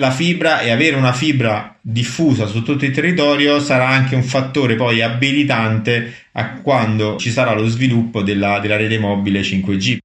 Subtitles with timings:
[0.00, 4.74] la fibra e avere una fibra diffusa su tutto il territorio sarà anche un fattore
[4.74, 9.98] poi abilitante a quando ci sarà lo sviluppo della, della rete mobile 5G.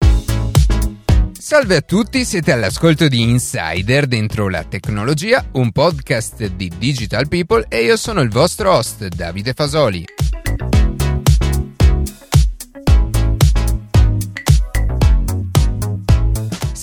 [1.31, 7.65] Salve a tutti, siete all'ascolto di Insider dentro la tecnologia, un podcast di Digital People
[7.69, 10.14] e io sono il vostro host Davide Fasoli.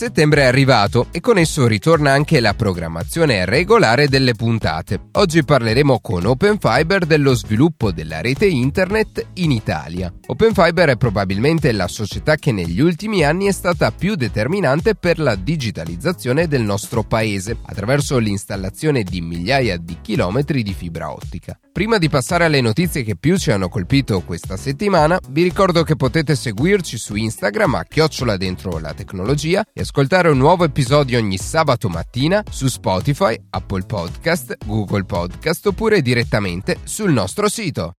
[0.02, 5.00] Settembre è arrivato e con esso ritorna anche la programmazione regolare delle puntate.
[5.12, 10.12] Oggi parleremo con OpenFiber dello sviluppo della rete internet in Italia.
[10.26, 15.36] OpenFiber è probabilmente la società che negli ultimi anni è stata più determinante per la
[15.36, 21.57] digitalizzazione del nostro paese, attraverso l'installazione di migliaia di chilometri di fibra ottica.
[21.72, 25.96] Prima di passare alle notizie che più ci hanno colpito questa settimana, vi ricordo che
[25.96, 31.39] potete seguirci su Instagram a chiocciola dentro la tecnologia e ascoltare un nuovo episodio ogni
[31.39, 37.94] sabato mattina su Spotify, Apple Podcast, Google Podcast oppure direttamente sul nostro sito.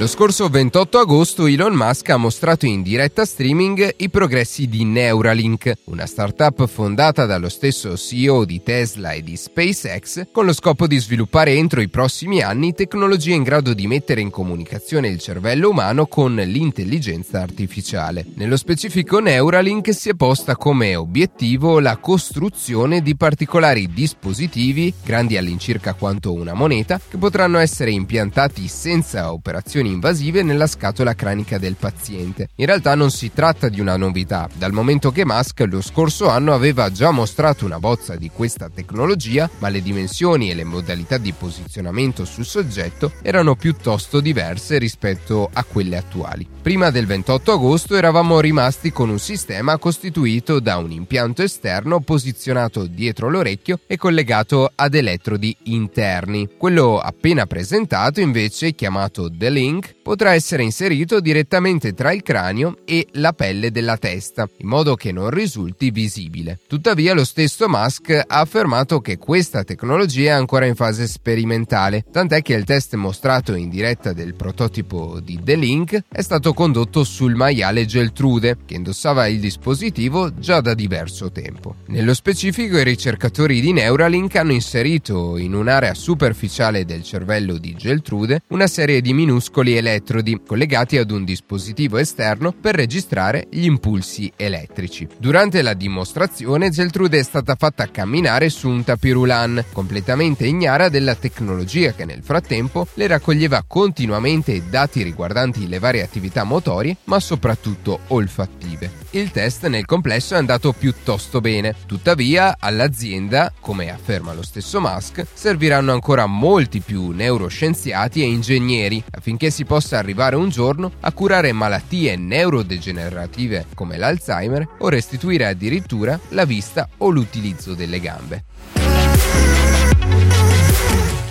[0.00, 5.74] Lo scorso 28 agosto Elon Musk ha mostrato in diretta streaming i progressi di Neuralink,
[5.84, 10.98] una startup fondata dallo stesso CEO di Tesla e di SpaceX con lo scopo di
[10.98, 16.06] sviluppare entro i prossimi anni tecnologie in grado di mettere in comunicazione il cervello umano
[16.06, 18.24] con l'intelligenza artificiale.
[18.36, 25.92] Nello specifico Neuralink si è posta come obiettivo la costruzione di particolari dispositivi, grandi all'incirca
[25.92, 32.48] quanto una moneta, che potranno essere impiantati senza operazioni invasive nella scatola cranica del paziente.
[32.56, 36.54] In realtà non si tratta di una novità, dal momento che Musk lo scorso anno
[36.54, 41.32] aveva già mostrato una bozza di questa tecnologia, ma le dimensioni e le modalità di
[41.32, 46.46] posizionamento sul soggetto erano piuttosto diverse rispetto a quelle attuali.
[46.62, 52.86] Prima del 28 agosto eravamo rimasti con un sistema costituito da un impianto esterno posizionato
[52.86, 56.48] dietro l'orecchio e collegato ad elettrodi interni.
[56.58, 62.78] Quello appena presentato invece, chiamato The Link, link potrà essere inserito direttamente tra il cranio
[62.84, 66.58] e la pelle della testa, in modo che non risulti visibile.
[66.66, 72.42] Tuttavia lo stesso Musk ha affermato che questa tecnologia è ancora in fase sperimentale, tant'è
[72.42, 77.34] che il test mostrato in diretta del prototipo di The Link è stato condotto sul
[77.34, 81.76] maiale Geltrude, che indossava il dispositivo già da diverso tempo.
[81.86, 88.42] Nello specifico i ricercatori di Neuralink hanno inserito in un'area superficiale del cervello di Geltrude
[88.48, 94.30] una serie di minuscoli piccoli elettrodi collegati ad un dispositivo esterno per registrare gli impulsi
[94.36, 95.06] elettrici.
[95.18, 101.92] Durante la dimostrazione Geltrude è stata fatta camminare su un tapirulan, completamente ignara della tecnologia
[101.92, 109.08] che nel frattempo le raccoglieva continuamente dati riguardanti le varie attività motorie, ma soprattutto olfattive.
[109.12, 115.26] Il test nel complesso è andato piuttosto bene, tuttavia all'azienda, come afferma lo stesso Musk,
[115.32, 121.12] serviranno ancora molti più neuroscienziati e ingegneri affinché si si possa arrivare un giorno a
[121.12, 128.44] curare malattie neurodegenerative come l'Alzheimer o restituire addirittura la vista o l'utilizzo delle gambe.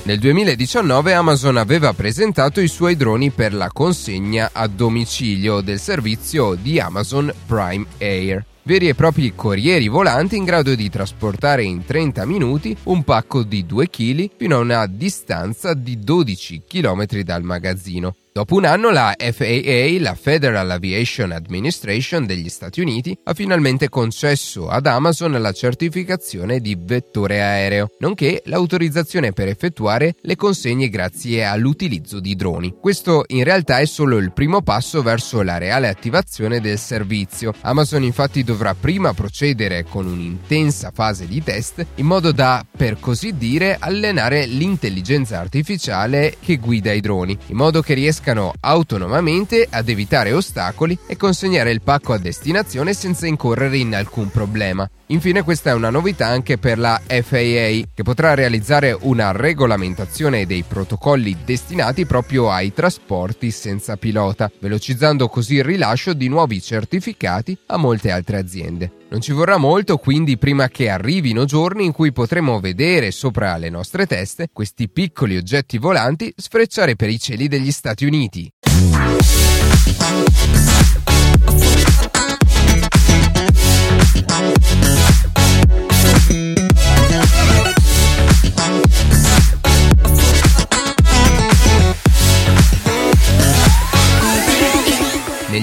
[0.03, 6.53] Nel 2019 Amazon aveva presentato i suoi droni per la consegna a domicilio del servizio
[6.53, 12.24] di Amazon Prime Air veri e propri corrieri volanti in grado di trasportare in 30
[12.28, 18.13] minuti un pacco di 2 kg fino a una distanza di 12 km dal magazzino.
[18.39, 24.69] Dopo un anno la FAA, la Federal Aviation Administration degli Stati Uniti, ha finalmente concesso
[24.69, 32.22] ad Amazon la certificazione di vettore aereo, nonché l'autorizzazione per effettuare le consegne grazie all'utilizzo
[32.22, 32.75] di droni.
[32.79, 37.53] Questo in realtà è solo il primo passo verso la reale attivazione del servizio.
[37.63, 43.35] Amazon infatti dovrà prima procedere con un'intensa fase di test in modo da, per così
[43.35, 49.90] dire, allenare l'intelligenza artificiale che guida i droni, in modo che riesca riescano autonomamente ad
[49.90, 54.90] evitare ostacoli e consegnare il pacco a destinazione senza incorrere in alcun problema.
[55.08, 60.64] Infine questa è una novità anche per la FAA, che potrà realizzare una regolamentazione dei
[60.68, 67.78] protocolli destinati proprio ai trasporti senza pilota, velocizzando così il rilascio di nuovi certificati a
[67.78, 68.99] molte altre aziende.
[69.11, 73.69] Non ci vorrà molto quindi prima che arrivino giorni in cui potremo vedere sopra le
[73.69, 78.51] nostre teste questi piccoli oggetti volanti sfrecciare per i cieli degli Stati Uniti.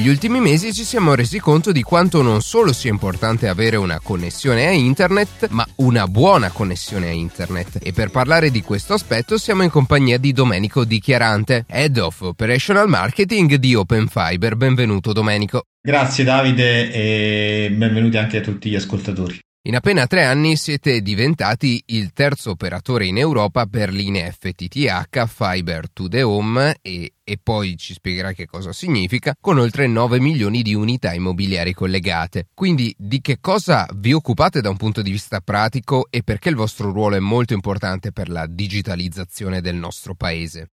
[0.06, 3.98] Negli ultimi mesi ci siamo resi conto di quanto non solo sia importante avere una
[4.00, 7.80] connessione a internet, ma una buona connessione a internet.
[7.82, 12.88] E per parlare di questo aspetto siamo in compagnia di Domenico Dichiarante, Head of Operational
[12.88, 14.54] Marketing di Open Fiber.
[14.54, 15.64] Benvenuto Domenico.
[15.82, 19.40] Grazie Davide e benvenuti anche a tutti gli ascoltatori.
[19.66, 25.90] In appena tre anni siete diventati il terzo operatore in Europa per linee FTTH Fiber
[25.90, 30.62] to the Home e, e, poi ci spiegherà che cosa significa, con oltre 9 milioni
[30.62, 32.46] di unità immobiliari collegate.
[32.54, 36.54] Quindi di che cosa vi occupate da un punto di vista pratico e perché il
[36.54, 40.68] vostro ruolo è molto importante per la digitalizzazione del nostro paese?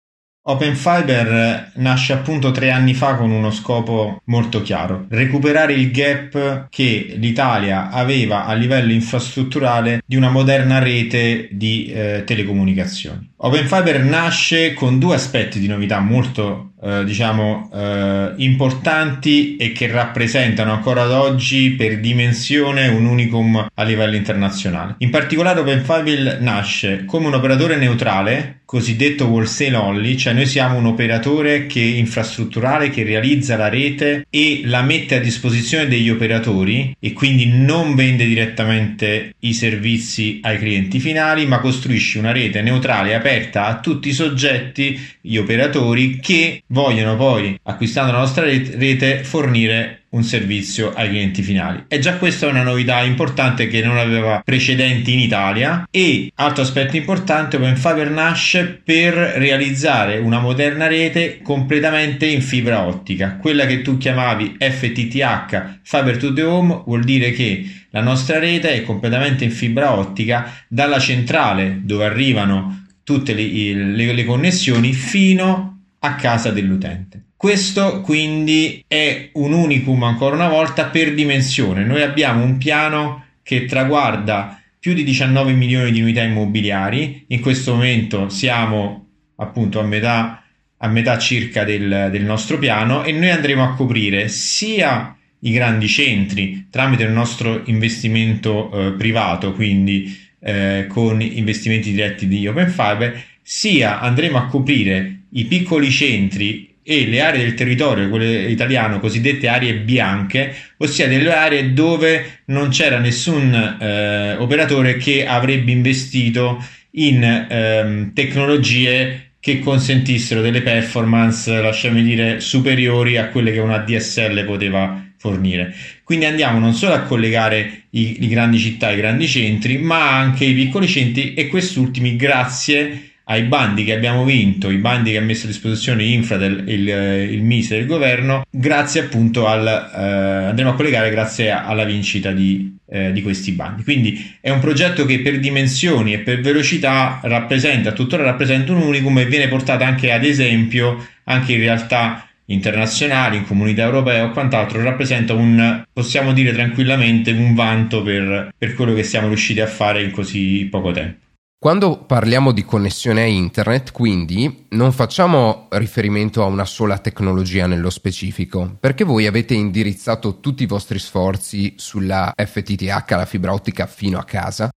[0.46, 6.66] Open Fiber nasce appunto tre anni fa con uno scopo molto chiaro, recuperare il gap
[6.68, 13.32] che l'Italia aveva a livello infrastrutturale di una moderna rete di eh, telecomunicazioni.
[13.36, 19.86] Open Fiber nasce con due aspetti di novità molto eh, diciamo eh, importanti e che
[19.86, 24.96] rappresentano ancora ad oggi per dimensione un unicum a livello internazionale.
[24.98, 30.86] In particolare OpenFiber nasce come un operatore neutrale, cosiddetto wholesale only, cioè noi siamo un
[30.86, 37.12] operatore che infrastrutturale che realizza la rete e la mette a disposizione degli operatori e
[37.12, 43.66] quindi non vende direttamente i servizi ai clienti finali, ma costruisce una rete neutrale aperta
[43.66, 50.24] a tutti i soggetti, gli operatori che vogliono poi, acquistando la nostra rete, fornire un
[50.24, 51.84] servizio ai clienti finali.
[51.88, 56.62] E già questa è una novità importante che non aveva precedenti in Italia e altro
[56.62, 63.36] aspetto importante Open Fiber nasce per realizzare una moderna rete completamente in fibra ottica.
[63.40, 68.72] Quella che tu chiamavi FTTH, Fiber to the Home, vuol dire che la nostra rete
[68.72, 75.73] è completamente in fibra ottica dalla centrale dove arrivano tutte le, le, le connessioni fino
[76.04, 77.22] a casa dell'utente.
[77.34, 81.84] Questo quindi è un unicum ancora una volta per dimensione.
[81.84, 87.24] Noi abbiamo un piano che traguarda più di 19 milioni di unità immobiliari.
[87.28, 89.06] In questo momento siamo
[89.36, 90.42] appunto a metà,
[90.76, 95.88] a metà circa del, del nostro piano e noi andremo a coprire sia i grandi
[95.88, 103.22] centri tramite il nostro investimento eh, privato, quindi eh, con investimenti diretti di Open Fiber,
[103.42, 109.48] sia andremo a coprire i piccoli centri e le aree del territorio, quelle italiano, cosiddette
[109.48, 116.62] aree bianche, ossia delle aree dove non c'era nessun eh, operatore che avrebbe investito
[116.96, 124.44] in ehm, tecnologie che consentissero delle performance, lasciami dire, superiori a quelle che una DSL
[124.44, 125.74] poteva fornire.
[126.02, 130.44] Quindi andiamo non solo a collegare i, i grandi città, i grandi centri, ma anche
[130.44, 135.22] i piccoli centri e quest'ultimi grazie ai bandi che abbiamo vinto, i bandi che ha
[135.22, 140.74] messo a disposizione Infra il, il MISE del governo, grazie appunto al eh, andremo a
[140.74, 143.82] collegare grazie alla vincita di, eh, di, questi bandi.
[143.82, 149.18] Quindi è un progetto che per dimensioni e per velocità rappresenta, tuttora rappresenta un unicum
[149.18, 154.82] e viene portato anche ad esempio anche in realtà internazionali, in comunità europea o quant'altro,
[154.82, 160.02] rappresenta un, possiamo dire tranquillamente, un vanto per, per quello che siamo riusciti a fare
[160.02, 161.23] in così poco tempo.
[161.64, 167.88] Quando parliamo di connessione a internet, quindi, non facciamo riferimento a una sola tecnologia nello
[167.88, 174.18] specifico, perché voi avete indirizzato tutti i vostri sforzi sulla FTTH, la fibra ottica, fino
[174.18, 174.68] a casa.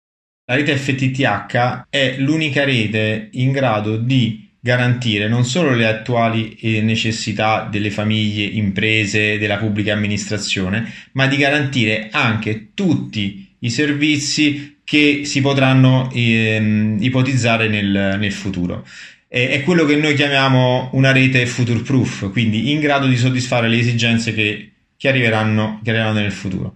[0.44, 6.82] La rete FTTH è l'unica rete in grado di garantire non solo le attuali eh,
[6.82, 15.22] necessità delle famiglie, imprese, della pubblica amministrazione, ma di garantire anche tutti i servizi che
[15.24, 18.86] si potranno ehm, ipotizzare nel, nel futuro.
[19.28, 23.78] È quello che noi chiamiamo una rete future proof, quindi in grado di soddisfare le
[23.78, 26.74] esigenze che, che, arriveranno, che arriveranno nel futuro.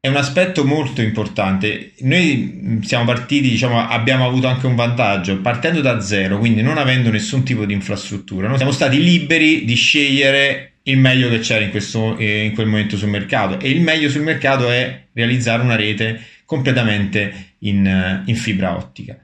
[0.00, 1.92] È un aspetto molto importante.
[2.02, 7.10] Noi siamo partiti, diciamo, abbiamo avuto anche un vantaggio, partendo da zero, quindi non avendo
[7.10, 8.46] nessun tipo di infrastruttura.
[8.46, 12.66] Noi siamo stati liberi di scegliere il meglio che c'era in, questo, eh, in quel
[12.66, 18.36] momento sul mercato e il meglio sul mercato è realizzare una rete completamente in, in
[18.36, 19.16] fibra ottica.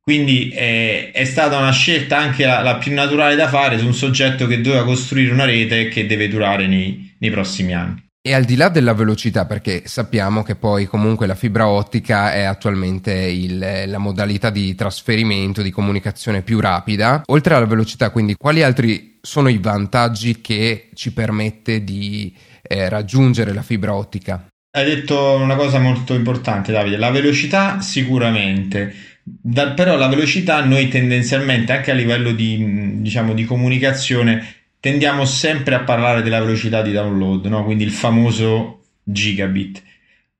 [0.00, 3.92] Quindi è, è, stata una scelta anche la, la, più naturale da fare su un
[3.92, 8.06] soggetto che doveva costruire una rete che deve durare nei, nei prossimi anni.
[8.20, 12.42] E al di là della velocità, perché sappiamo che poi comunque la fibra ottica è
[12.42, 18.62] attualmente il, la modalità di trasferimento, di comunicazione più rapida, oltre alla velocità, quindi quali
[18.62, 24.46] altri sono i vantaggi che ci permette di eh, raggiungere la fibra ottica?
[24.70, 26.96] Hai detto una cosa molto importante, Davide.
[26.96, 33.44] La velocità sicuramente, da, però la velocità noi tendenzialmente anche a livello di, diciamo, di
[33.44, 37.64] comunicazione tendiamo sempre a parlare della velocità di download, no?
[37.64, 39.82] quindi il famoso gigabit.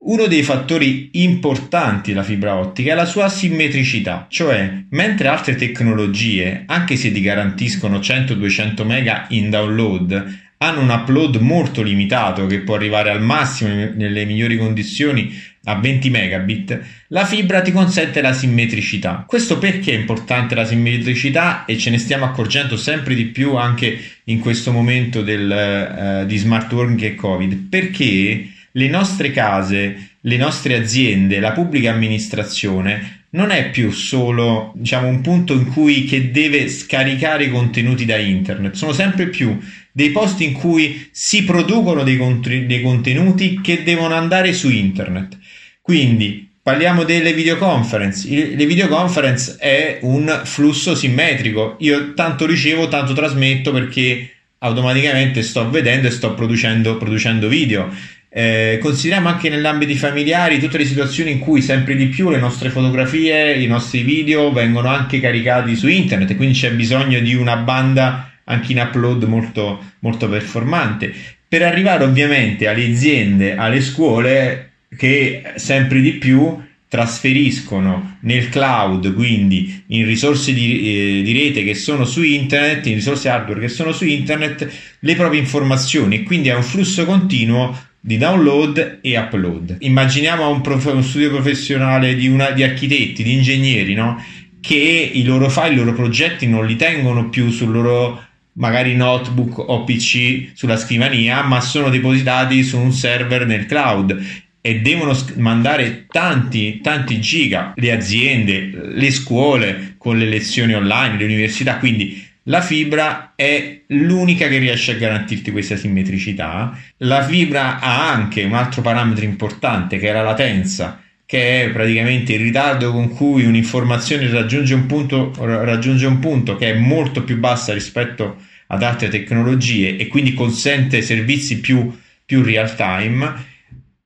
[0.01, 6.63] Uno dei fattori importanti della fibra ottica è la sua simmetricità, cioè mentre altre tecnologie,
[6.67, 12.77] anche se ti garantiscono 100-200 mega in download, hanno un upload molto limitato che può
[12.77, 19.25] arrivare al massimo nelle migliori condizioni a 20 megabit, la fibra ti consente la simmetricità.
[19.27, 23.99] Questo perché è importante la simmetricità e ce ne stiamo accorgendo sempre di più anche
[24.25, 27.69] in questo momento del, uh, di smart working e covid?
[27.69, 35.07] Perché le nostre case, le nostre aziende, la pubblica amministrazione non è più solo diciamo,
[35.07, 39.59] un punto in cui che deve scaricare i contenuti da internet, sono sempre più
[39.93, 45.37] dei posti in cui si producono dei, cont- dei contenuti che devono andare su internet.
[45.83, 48.29] Quindi parliamo delle videoconference.
[48.29, 51.77] Le videoconference è un flusso simmetrico.
[51.81, 57.91] Io tanto ricevo, tanto trasmetto perché automaticamente sto vedendo e sto producendo, producendo video.
[58.31, 62.69] Eh, consideriamo anche nell'ambito familiari tutte le situazioni in cui sempre di più le nostre
[62.69, 68.31] fotografie, i nostri video vengono anche caricati su internet, quindi c'è bisogno di una banda
[68.45, 71.13] anche in upload molto, molto performante.
[71.49, 79.85] Per arrivare ovviamente alle aziende, alle scuole che sempre di più trasferiscono nel cloud, quindi
[79.89, 83.93] in risorse di, eh, di, rete che sono su internet, in risorse hardware che sono
[83.93, 84.71] su internet,
[85.01, 89.77] le proprie informazioni quindi è un flusso continuo di download e upload.
[89.81, 94.23] Immaginiamo un, prof- uno studio professionale di, una, di architetti, di ingegneri, no?
[94.61, 98.25] che i loro file, i loro progetti non li tengono più sul loro
[98.55, 104.21] magari notebook o PC sulla scrivania, ma sono depositati su un server nel cloud
[104.61, 111.25] e devono mandare tanti, tanti giga le aziende, le scuole con le lezioni online, le
[111.25, 116.77] università, quindi la fibra è l'unica che riesce a garantirti questa simmetricità.
[116.99, 122.33] La fibra ha anche un altro parametro importante che è la latenza, che è praticamente
[122.33, 127.39] il ritardo con cui un'informazione raggiunge un punto, raggiunge un punto che è molto più
[127.39, 128.37] bassa rispetto
[128.69, 133.57] ad altre tecnologie e quindi consente servizi più, più real time.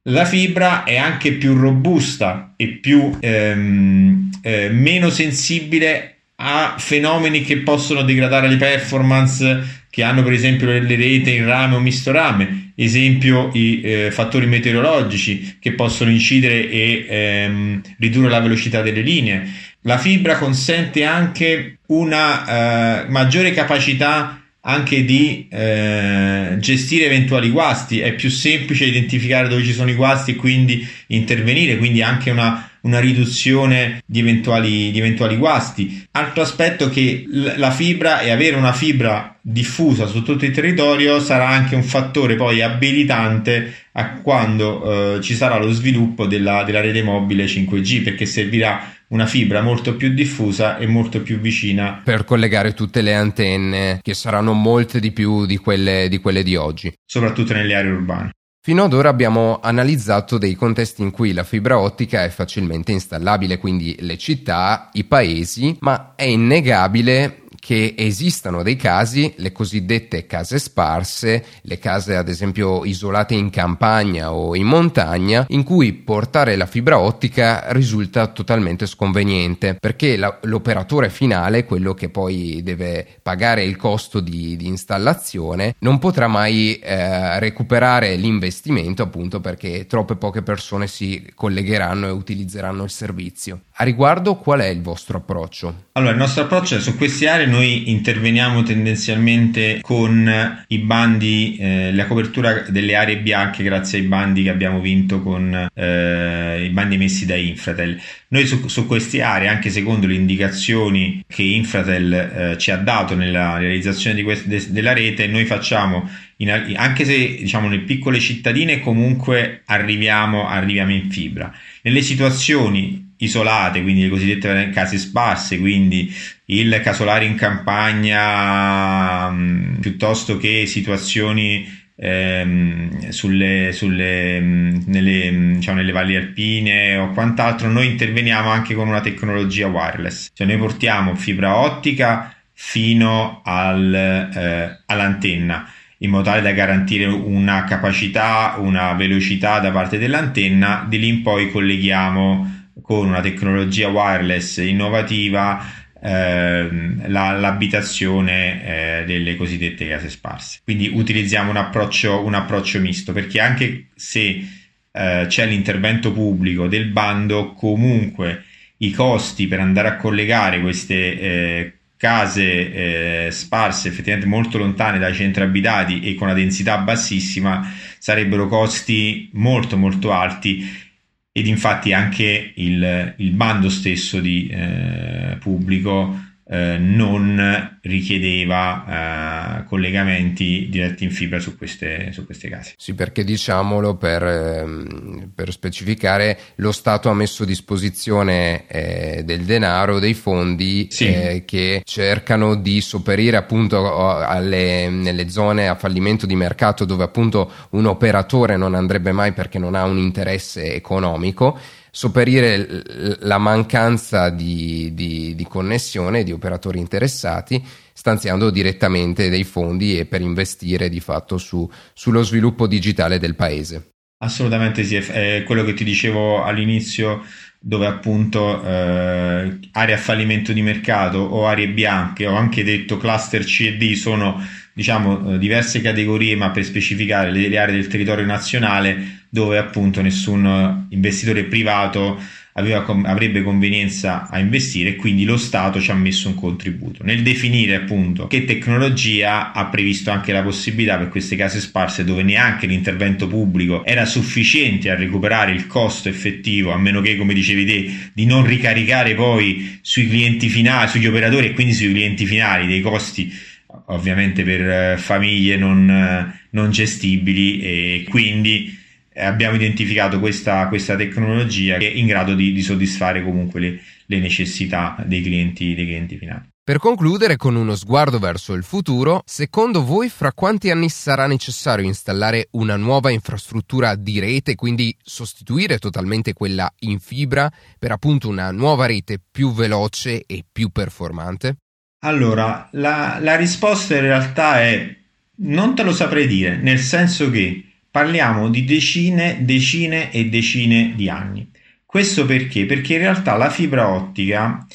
[0.07, 7.59] La fibra è anche più robusta e più ehm, eh, meno sensibile a fenomeni che
[7.59, 12.73] possono degradare le performance che hanno per esempio le reti in rame o misto rame,
[12.75, 19.47] esempio i eh, fattori meteorologici che possono incidere e ehm, ridurre la velocità delle linee.
[19.83, 28.13] La fibra consente anche una eh, maggiore capacità anche di eh, gestire eventuali guasti, è
[28.15, 33.01] più semplice identificare dove ci sono i guasti e quindi intervenire, quindi anche una, una
[33.01, 36.07] riduzione di eventuali, di eventuali guasti.
[36.13, 41.49] Altro aspetto che la fibra e avere una fibra diffusa su tutto il territorio sarà
[41.49, 47.03] anche un fattore poi abilitante a quando eh, ci sarà lo sviluppo della, della rete
[47.03, 52.75] mobile 5G perché servirà una fibra molto più diffusa e molto più vicina per collegare
[52.75, 56.93] tutte le antenne che saranno molte di più di quelle di, quelle di oggi.
[57.05, 58.31] Soprattutto nelle aree urbane.
[58.65, 63.59] Fino ad ora abbiamo analizzato dei contesti in cui la fibra ottica è facilmente installabile,
[63.59, 70.59] quindi le città, i paesi, ma è innegabile che esistano dei casi, le cosiddette case
[70.59, 76.67] sparse, le case ad esempio isolate in campagna o in montagna, in cui portare la
[76.67, 83.77] fibra ottica risulta totalmente sconveniente, perché la, l'operatore finale, quello che poi deve pagare il
[83.77, 90.89] costo di, di installazione, non potrà mai eh, recuperare l'investimento appunto perché troppe poche persone
[90.89, 93.61] si collegheranno e utilizzeranno il servizio.
[93.77, 95.91] A riguardo qual è il vostro approccio?
[95.93, 102.07] Allora, il nostro approccio su queste aree noi interveniamo tendenzialmente con i bandi, eh, la
[102.07, 107.27] copertura delle aree bianche grazie ai bandi che abbiamo vinto con eh, i bandi emessi
[107.27, 108.01] da Infratel.
[108.29, 113.15] Noi su, su, queste aree, anche secondo le indicazioni che Infratel eh, ci ha dato
[113.15, 118.81] nella realizzazione quest- de- della rete, noi facciamo, in, anche se diciamo nelle piccole cittadine,
[118.81, 121.53] comunque arriviamo, arriviamo in fibra.
[121.83, 126.13] Nelle situazioni isolate, quindi le cosiddette case sparse, quindi
[126.47, 135.79] il casolare in campagna mm, piuttosto che situazioni ehm, sulle, sulle, mm, nelle, mm, diciamo,
[135.79, 141.15] nelle valli alpine o quant'altro, noi interveniamo anche con una tecnologia wireless, cioè noi portiamo
[141.15, 145.67] fibra ottica fino al, eh, all'antenna
[146.03, 151.23] in modo tale da garantire una capacità, una velocità da parte dell'antenna, di lì in
[151.23, 152.62] poi colleghiamo
[152.93, 155.65] con una tecnologia wireless innovativa
[155.99, 160.61] ehm, la, l'abitazione eh, delle cosiddette case sparse.
[160.63, 164.47] Quindi utilizziamo un approccio, un approccio misto perché anche se
[164.93, 168.45] eh, c'è l'intervento pubblico del bando, comunque
[168.79, 175.15] i costi per andare a collegare queste eh, case eh, sparse effettivamente molto lontane dai
[175.15, 180.91] centri abitati e con una densità bassissima sarebbero costi molto molto alti
[181.33, 190.69] ed infatti anche il, il bando stesso di eh, pubblico eh, non richiedeva eh, collegamenti
[190.71, 192.75] diretti in fibra su queste, su queste case.
[192.77, 199.45] Sì, perché diciamolo per, ehm, per specificare, lo Stato ha messo a disposizione eh, del
[199.45, 201.07] denaro, dei fondi sì.
[201.07, 207.51] Eh, che cercano di sopperire appunto alle, nelle zone a fallimento di mercato dove appunto
[207.71, 211.59] un operatore non andrebbe mai perché non ha un interesse economico
[211.95, 220.07] sopperire la mancanza di, di, di connessione di operatori interessati stanziando direttamente dei fondi e
[220.07, 223.91] per investire di fatto su, sullo sviluppo digitale del paese.
[224.25, 227.25] Assolutamente sì, è quello che ti dicevo all'inizio
[227.59, 233.45] dove appunto eh, aree a fallimento di mercato o aree bianche ho anche detto cluster
[233.45, 234.41] C e D sono
[234.73, 240.01] diciamo eh, diverse categorie ma per specificare le, le aree del territorio nazionale dove appunto
[240.01, 242.21] nessun investitore privato
[242.55, 247.05] aveva, avrebbe convenienza a investire e quindi lo Stato ci ha messo un contributo.
[247.05, 252.23] Nel definire appunto che tecnologia ha previsto anche la possibilità per queste case sparse dove
[252.23, 257.65] neanche l'intervento pubblico era sufficiente a recuperare il costo effettivo, a meno che come dicevi
[257.65, 262.67] te di non ricaricare poi sui clienti finali, sugli operatori e quindi sui clienti finali
[262.67, 263.51] dei costi
[263.87, 268.81] ovviamente per eh, famiglie non, eh, non gestibili e quindi
[269.15, 274.19] abbiamo identificato questa, questa, tecnologia che è in grado di, di soddisfare comunque le, le
[274.19, 276.51] necessità dei clienti, dei clienti finali.
[276.65, 281.85] Per concludere con uno sguardo verso il futuro, secondo voi fra quanti anni sarà necessario
[281.85, 288.53] installare una nuova infrastruttura di rete, quindi sostituire totalmente quella in fibra per appunto una
[288.53, 291.57] nuova rete più veloce e più performante?
[292.05, 294.97] Allora, la, la risposta in realtà è
[295.35, 301.11] non te lo saprei dire, nel senso che Parliamo di decine, decine e decine di
[301.11, 301.47] anni.
[301.85, 302.65] Questo perché?
[302.65, 304.67] Perché in realtà la fibra ottica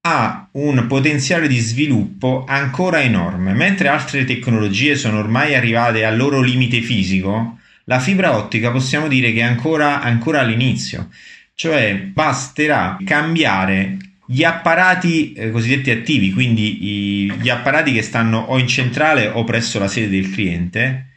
[0.00, 6.40] ha un potenziale di sviluppo ancora enorme, mentre altre tecnologie sono ormai arrivate al loro
[6.40, 11.10] limite fisico, la fibra ottica possiamo dire che è ancora, ancora all'inizio,
[11.52, 18.58] cioè basterà cambiare gli apparati eh, cosiddetti attivi, quindi i, gli apparati che stanno o
[18.58, 21.07] in centrale o presso la sede del cliente,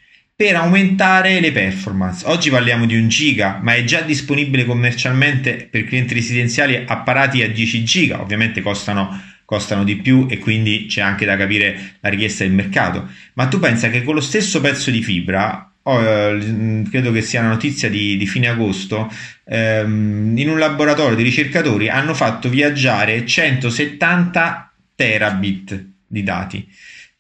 [0.42, 2.26] per aumentare le performance.
[2.26, 7.48] Oggi parliamo di un giga, ma è già disponibile commercialmente per clienti residenziali apparati a
[7.48, 12.44] 10 giga, ovviamente costano, costano di più e quindi c'è anche da capire la richiesta
[12.44, 13.08] del mercato.
[13.34, 17.40] Ma tu pensa che con lo stesso pezzo di fibra Oh, eh, credo che sia
[17.40, 19.12] una notizia di, di fine agosto,
[19.46, 26.68] ehm, in un laboratorio di ricercatori hanno fatto viaggiare 170 terabit di dati.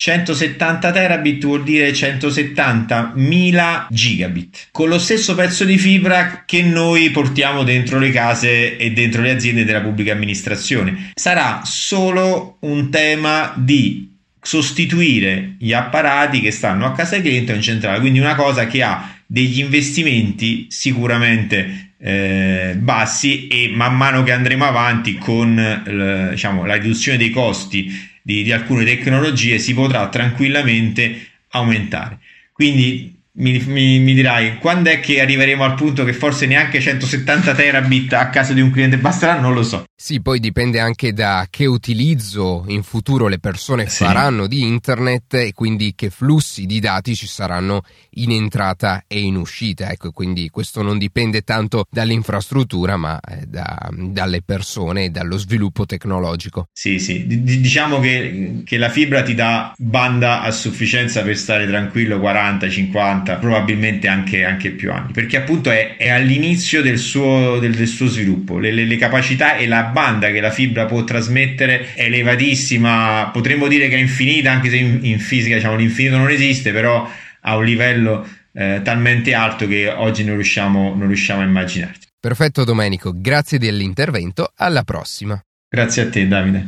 [0.03, 7.61] 170 terabit vuol dire 170.000 gigabit con lo stesso pezzo di fibra che noi portiamo
[7.61, 11.11] dentro le case e dentro le aziende della pubblica amministrazione.
[11.13, 14.11] Sarà solo un tema di
[14.41, 18.81] sostituire gli apparati che stanno a casa cliente o in centrale, quindi una cosa che
[18.81, 26.65] ha degli investimenti sicuramente eh, bassi e man mano che andremo avanti con eh, diciamo,
[26.65, 32.19] la riduzione dei costi di, di alcune tecnologie si potrà tranquillamente aumentare.
[32.51, 37.53] Quindi mi, mi, mi, dirai quando è che arriveremo al punto che forse neanche 170
[37.53, 39.39] terabit a casa di un cliente basterà?
[39.39, 39.85] Non lo so.
[40.03, 44.03] Sì, poi dipende anche da che utilizzo in futuro le persone sì.
[44.03, 47.83] faranno di internet e quindi che flussi di dati ci saranno
[48.15, 49.91] in entrata e in uscita.
[49.91, 55.85] Ecco, quindi questo non dipende tanto dall'infrastruttura, ma eh, da, dalle persone e dallo sviluppo
[55.85, 56.69] tecnologico.
[56.73, 61.67] Sì, sì, D- diciamo che, che, la fibra ti dà banda a sufficienza per stare
[61.67, 67.59] tranquillo 40, 50, probabilmente anche, anche più anni, perché appunto è, è all'inizio del suo,
[67.59, 71.03] del, del suo sviluppo, le, le, le capacità e la banda che la fibra può
[71.03, 76.17] trasmettere è elevatissima, potremmo dire che è infinita, anche se in, in fisica diciamo, l'infinito
[76.17, 77.07] non esiste, però
[77.41, 82.07] a un livello eh, talmente alto che oggi non riusciamo, non riusciamo a immaginarci.
[82.19, 85.41] Perfetto Domenico, grazie dell'intervento, alla prossima.
[85.69, 86.67] Grazie a te Davide.